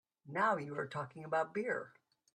Now 0.25 0.57
you 0.57 0.75
are 0.79 0.87
talking 0.87 1.23
about 1.23 1.53
beer! 1.53 1.93